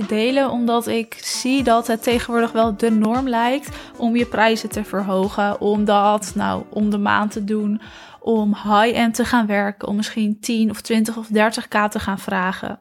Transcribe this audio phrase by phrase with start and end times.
[0.00, 4.84] delen omdat ik zie dat het tegenwoordig wel de norm lijkt om je prijzen te
[4.84, 5.60] verhogen.
[5.60, 7.80] Om dat nou om de maand te doen,
[8.20, 12.78] om high-end te gaan werken, om misschien 10 of 20 of 30k te gaan vragen.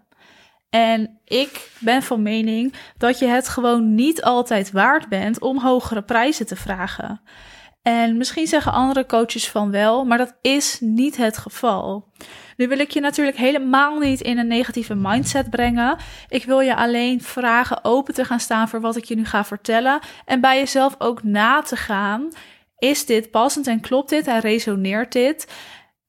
[0.70, 6.01] En ik ben van mening dat je het gewoon niet altijd waard bent om hogere
[6.01, 7.21] prijzen te vragen.
[7.82, 12.10] En misschien zeggen andere coaches van wel, maar dat is niet het geval.
[12.57, 15.98] Nu wil ik je natuurlijk helemaal niet in een negatieve mindset brengen.
[16.30, 19.46] Ik wil je alleen vragen open te gaan staan voor wat ik je nu ga
[19.46, 20.00] vertellen.
[20.26, 22.32] En bij jezelf ook na te gaan.
[22.78, 25.48] Is dit passend en klopt dit en resoneert dit?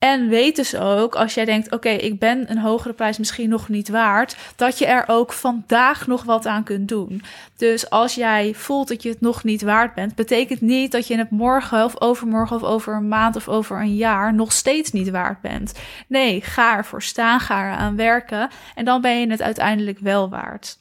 [0.02, 3.68] En weet dus ook, als jij denkt: oké, ik ben een hogere prijs misschien nog
[3.68, 7.22] niet waard, dat je er ook vandaag nog wat aan kunt doen.
[7.56, 11.16] Dus als jij voelt dat je het nog niet waard bent, betekent niet dat je
[11.16, 15.10] het morgen of overmorgen of over een maand of over een jaar nog steeds niet
[15.10, 15.72] waard bent.
[16.06, 20.78] Nee, ga ervoor staan, ga eraan werken en dan ben je het uiteindelijk wel waard.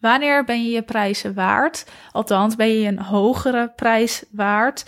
[0.00, 1.84] Wanneer ben je je prijzen waard?
[2.12, 4.84] Althans, ben je een hogere prijs waard?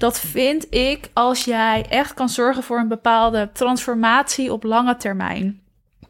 [0.00, 5.60] Dat vind ik als jij echt kan zorgen voor een bepaalde transformatie op lange termijn.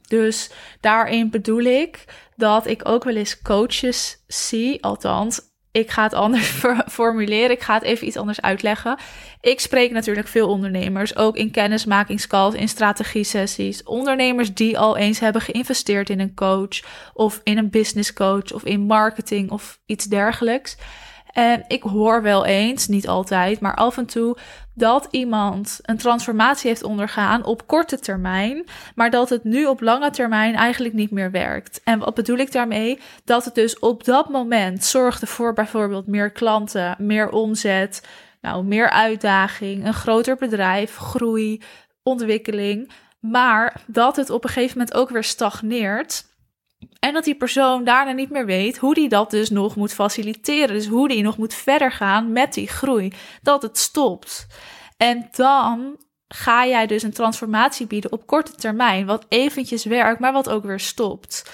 [0.09, 2.05] Dus daarin bedoel ik
[2.37, 5.41] dat ik ook wel eens coaches zie, althans,
[5.73, 6.49] ik ga het anders
[6.89, 7.51] formuleren.
[7.51, 8.99] Ik ga het even iets anders uitleggen.
[9.41, 13.83] Ik spreek natuurlijk veel ondernemers, ook in kennismakingscalls, in strategie-sessies.
[13.83, 16.83] Ondernemers die al eens hebben geïnvesteerd in een coach,
[17.15, 20.77] of in een business coach, of in marketing of iets dergelijks.
[21.33, 24.37] En ik hoor wel eens, niet altijd, maar af en toe,
[24.75, 28.65] dat iemand een transformatie heeft ondergaan op korte termijn,
[28.95, 31.81] maar dat het nu op lange termijn eigenlijk niet meer werkt.
[31.85, 32.99] En wat bedoel ik daarmee?
[33.25, 38.07] Dat het dus op dat moment zorgde voor bijvoorbeeld meer klanten, meer omzet,
[38.41, 41.63] nou, meer uitdaging, een groter bedrijf, groei,
[42.03, 42.91] ontwikkeling.
[43.21, 46.25] Maar dat het op een gegeven moment ook weer stagneert.
[46.99, 50.75] En dat die persoon daarna niet meer weet hoe die dat dus nog moet faciliteren.
[50.75, 53.13] Dus hoe die nog moet verder gaan met die groei.
[53.43, 54.47] Dat het stopt.
[54.97, 55.97] En dan
[56.29, 59.07] ga jij dus een transformatie bieden op korte termijn.
[59.07, 61.53] Wat eventjes werkt, maar wat ook weer stopt.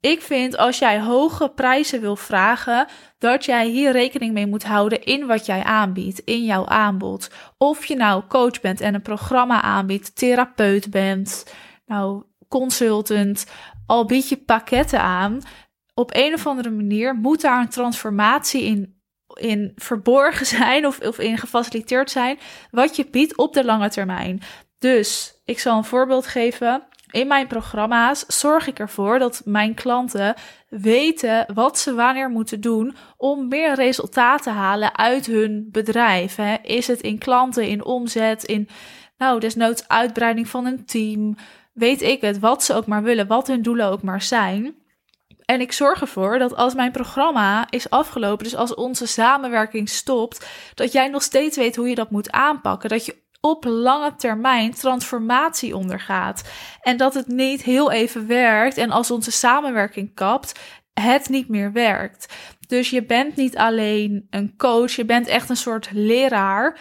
[0.00, 2.86] Ik vind als jij hoge prijzen wil vragen,
[3.18, 7.30] dat jij hier rekening mee moet houden in wat jij aanbiedt, in jouw aanbod.
[7.58, 11.54] Of je nou coach bent en een programma aanbiedt, therapeut bent,
[11.86, 13.46] nou consultant,
[13.86, 15.40] al bied je pakketten aan,
[15.94, 19.00] op een of andere manier moet daar een transformatie in,
[19.34, 22.38] in verborgen zijn of, of in gefaciliteerd zijn,
[22.70, 24.40] wat je biedt op de lange termijn.
[24.78, 26.82] Dus ik zal een voorbeeld geven.
[27.10, 30.34] In mijn programma's zorg ik ervoor dat mijn klanten
[30.68, 36.34] weten wat ze wanneer moeten doen om meer resultaat te halen uit hun bedrijf.
[36.36, 36.56] Hè.
[36.62, 38.68] Is het in klanten, in omzet, in
[39.18, 41.36] nou, desnoods uitbreiding van een team,
[41.76, 44.74] weet ik het, wat ze ook maar willen, wat hun doelen ook maar zijn.
[45.44, 50.46] En ik zorg ervoor dat als mijn programma is afgelopen, dus als onze samenwerking stopt,
[50.74, 52.88] dat jij nog steeds weet hoe je dat moet aanpakken.
[52.88, 56.48] Dat je op lange termijn transformatie ondergaat.
[56.80, 60.60] En dat het niet heel even werkt en als onze samenwerking kapt,
[61.00, 62.34] het niet meer werkt.
[62.66, 66.78] Dus je bent niet alleen een coach, je bent echt een soort leraar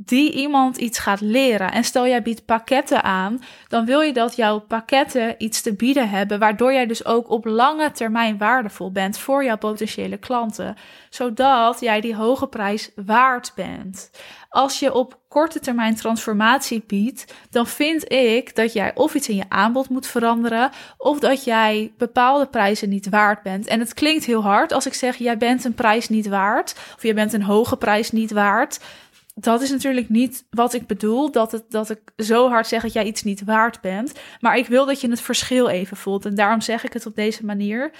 [0.00, 1.72] die iemand iets gaat leren.
[1.72, 6.08] En stel jij biedt pakketten aan, dan wil je dat jouw pakketten iets te bieden
[6.08, 10.76] hebben, waardoor jij dus ook op lange termijn waardevol bent voor jouw potentiële klanten,
[11.10, 14.10] zodat jij die hoge prijs waard bent.
[14.48, 19.36] Als je op korte termijn transformatie biedt, dan vind ik dat jij of iets in
[19.36, 23.66] je aanbod moet veranderen, of dat jij bepaalde prijzen niet waard bent.
[23.66, 27.02] En het klinkt heel hard als ik zeg: jij bent een prijs niet waard, of
[27.02, 28.80] jij bent een hoge prijs niet waard
[29.40, 31.30] dat is natuurlijk niet wat ik bedoel.
[31.30, 34.12] Dat, het, dat ik zo hard zeg dat jij iets niet waard bent.
[34.40, 36.24] Maar ik wil dat je het verschil even voelt.
[36.24, 37.90] En daarom zeg ik het op deze manier.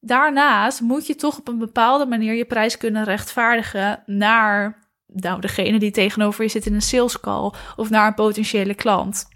[0.00, 5.78] Daarnaast moet je toch op een bepaalde manier je prijs kunnen rechtvaardigen naar nou, degene
[5.78, 9.28] die tegenover je zit in een sales call of naar een potentiële klant.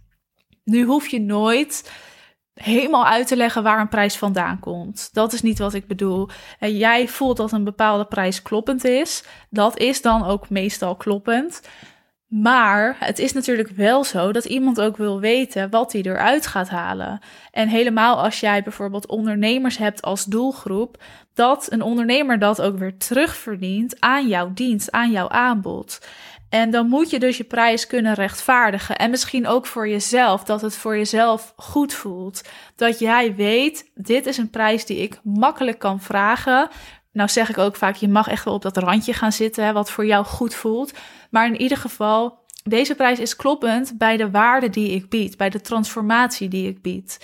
[0.65, 1.93] Nu hoef je nooit
[2.63, 5.09] helemaal uit te leggen waar een prijs vandaan komt.
[5.13, 6.29] Dat is niet wat ik bedoel.
[6.59, 9.25] En jij voelt dat een bepaalde prijs kloppend is.
[9.51, 11.61] Dat is dan ook meestal kloppend.
[12.31, 16.69] Maar het is natuurlijk wel zo dat iemand ook wil weten wat hij eruit gaat
[16.69, 17.21] halen.
[17.51, 21.03] En helemaal als jij bijvoorbeeld ondernemers hebt als doelgroep,
[21.35, 26.01] dat een ondernemer dat ook weer terugverdient aan jouw dienst, aan jouw aanbod.
[26.51, 28.97] En dan moet je dus je prijs kunnen rechtvaardigen.
[28.97, 32.43] En misschien ook voor jezelf, dat het voor jezelf goed voelt.
[32.77, 36.69] Dat jij weet, dit is een prijs die ik makkelijk kan vragen.
[37.13, 39.91] Nou zeg ik ook vaak, je mag echt wel op dat randje gaan zitten, wat
[39.91, 40.93] voor jou goed voelt.
[41.31, 45.51] Maar in ieder geval, deze prijs is kloppend bij de waarde die ik bied, bij
[45.51, 47.19] de transformatie die ik bied.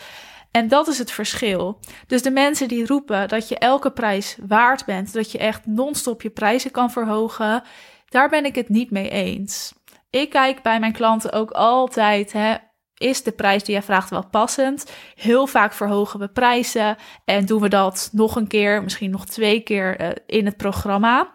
[0.56, 1.78] En dat is het verschil.
[2.06, 6.22] Dus de mensen die roepen dat je elke prijs waard bent, dat je echt non-stop
[6.22, 7.62] je prijzen kan verhogen,
[8.08, 9.74] daar ben ik het niet mee eens.
[10.10, 12.54] Ik kijk bij mijn klanten ook altijd, hè,
[12.96, 14.92] is de prijs die jij vraagt wel passend?
[15.14, 19.60] Heel vaak verhogen we prijzen en doen we dat nog een keer, misschien nog twee
[19.60, 21.34] keer uh, in het programma.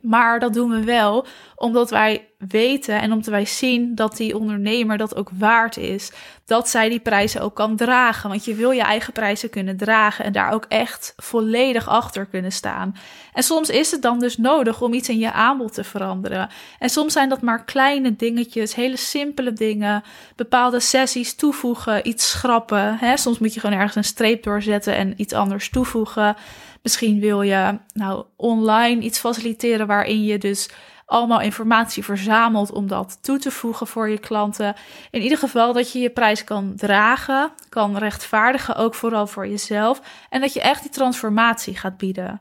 [0.00, 4.98] Maar dat doen we wel omdat wij weten en omdat wij zien dat die ondernemer
[4.98, 6.12] dat ook waard is.
[6.44, 8.28] Dat zij die prijzen ook kan dragen.
[8.28, 12.52] Want je wil je eigen prijzen kunnen dragen en daar ook echt volledig achter kunnen
[12.52, 12.96] staan.
[13.32, 16.48] En soms is het dan dus nodig om iets in je aanbod te veranderen.
[16.78, 20.02] En soms zijn dat maar kleine dingetjes, hele simpele dingen.
[20.36, 22.96] Bepaalde sessies toevoegen, iets schrappen.
[22.98, 23.16] Hè?
[23.16, 26.36] Soms moet je gewoon ergens een streep doorzetten en iets anders toevoegen.
[26.82, 30.70] Misschien wil je nou online iets faciliteren waarin je dus
[31.06, 34.74] allemaal informatie verzamelt om dat toe te voegen voor je klanten.
[35.10, 40.00] In ieder geval dat je je prijs kan dragen, kan rechtvaardigen, ook vooral voor jezelf.
[40.28, 42.40] En dat je echt die transformatie gaat bieden.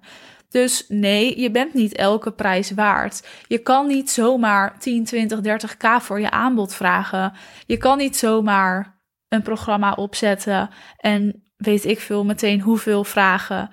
[0.50, 3.28] Dus nee, je bent niet elke prijs waard.
[3.48, 7.34] Je kan niet zomaar 10, 20, 30k voor je aanbod vragen.
[7.66, 13.70] Je kan niet zomaar een programma opzetten en weet ik veel meteen hoeveel vragen.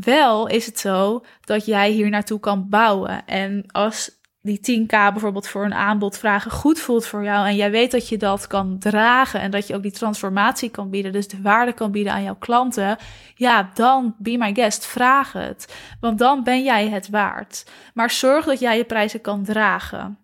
[0.00, 3.26] Wel is het zo dat jij hier naartoe kan bouwen.
[3.26, 7.70] En als die 10k bijvoorbeeld voor een aanbod vragen goed voelt voor jou en jij
[7.70, 11.28] weet dat je dat kan dragen en dat je ook die transformatie kan bieden, dus
[11.28, 12.96] de waarde kan bieden aan jouw klanten,
[13.34, 15.74] ja, dan be my guest, vraag het.
[16.00, 17.66] Want dan ben jij het waard.
[17.94, 20.21] Maar zorg dat jij je prijzen kan dragen.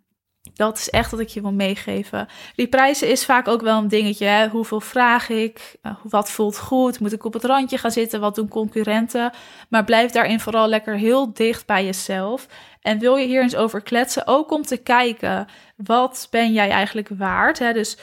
[0.54, 2.28] Dat is echt wat ik je wil meegeven.
[2.54, 4.26] Die prijzen is vaak ook wel een dingetje.
[4.26, 4.48] Hè?
[4.48, 5.76] Hoeveel vraag ik?
[5.82, 7.00] Eh, wat voelt goed?
[7.00, 8.20] Moet ik op het randje gaan zitten?
[8.20, 9.32] Wat doen concurrenten?
[9.68, 12.46] Maar blijf daarin vooral lekker heel dicht bij jezelf.
[12.80, 14.26] En wil je hier eens over kletsen?
[14.26, 15.46] Ook om te kijken,
[15.76, 17.58] wat ben jij eigenlijk waard?
[17.58, 17.72] Hè?
[17.72, 17.98] Dus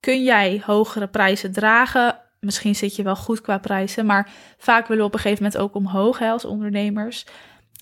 [0.00, 2.18] kun jij hogere prijzen dragen?
[2.40, 5.62] Misschien zit je wel goed qua prijzen, maar vaak willen we op een gegeven moment
[5.62, 7.26] ook omhoog hè, als ondernemers.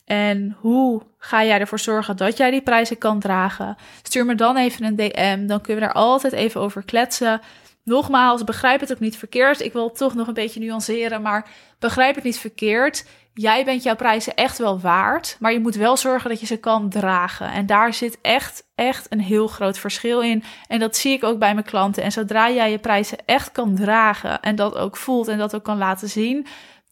[0.08, 3.76] En hoe ga jij ervoor zorgen dat jij die prijzen kan dragen?
[4.02, 7.40] Stuur me dan even een DM, dan kunnen we daar altijd even over kletsen.
[7.84, 9.60] Nogmaals, begrijp het ook niet verkeerd.
[9.60, 13.06] Ik wil toch nog een beetje nuanceren, maar begrijp het niet verkeerd.
[13.34, 16.56] Jij bent jouw prijzen echt wel waard, maar je moet wel zorgen dat je ze
[16.56, 17.52] kan dragen.
[17.52, 20.43] En daar zit echt, echt een heel groot verschil in.
[20.69, 22.02] En dat zie ik ook bij mijn klanten.
[22.02, 25.64] En zodra jij je prijzen echt kan dragen en dat ook voelt en dat ook
[25.64, 26.46] kan laten zien,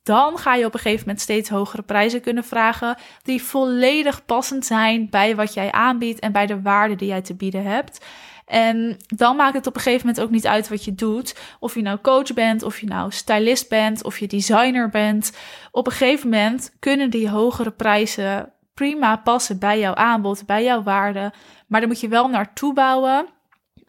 [0.06, 4.66] dan ga je op een gegeven moment steeds hogere prijzen kunnen vragen, die volledig passend
[4.66, 8.04] zijn bij wat jij aanbiedt en bij de waarde die jij te bieden hebt.
[8.46, 11.36] En dan maakt het op een gegeven moment ook niet uit wat je doet.
[11.60, 15.36] Of je nou coach bent, of je nou stylist bent, of je designer bent.
[15.70, 20.82] Op een gegeven moment kunnen die hogere prijzen prima passen bij jouw aanbod, bij jouw
[20.82, 21.32] waarde.
[21.66, 23.26] Maar dan moet je wel naartoe bouwen.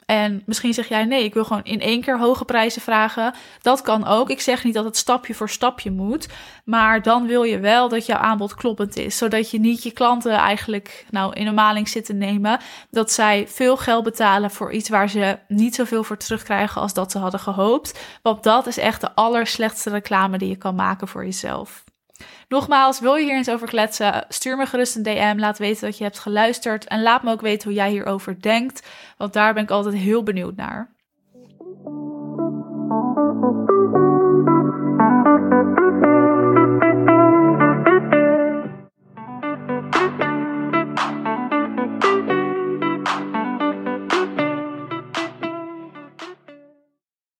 [0.07, 3.33] En misschien zeg jij nee, ik wil gewoon in één keer hoge prijzen vragen.
[3.61, 4.29] Dat kan ook.
[4.29, 6.27] Ik zeg niet dat het stapje voor stapje moet.
[6.65, 9.17] Maar dan wil je wel dat jouw aanbod kloppend is.
[9.17, 12.59] Zodat je niet je klanten eigenlijk nou, in een maling zit te nemen.
[12.91, 17.11] Dat zij veel geld betalen voor iets waar ze niet zoveel voor terugkrijgen als dat
[17.11, 17.99] ze hadden gehoopt.
[18.21, 21.83] Want dat is echt de allerslechtste reclame die je kan maken voor jezelf.
[22.47, 24.25] Nogmaals, wil je hier eens over kletsen?
[24.29, 25.35] Stuur me gerust een DM.
[25.37, 26.87] Laat weten dat je hebt geluisterd.
[26.87, 28.87] En laat me ook weten hoe jij hierover denkt.
[29.17, 30.95] Want daar ben ik altijd heel benieuwd naar.